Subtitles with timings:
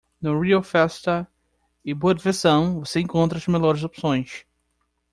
[0.19, 1.27] No RioFesta
[1.85, 4.47] e Boa Diversão você encontra as melhores opções.